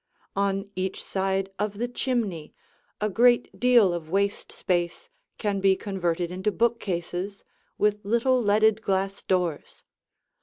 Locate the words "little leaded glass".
8.03-9.21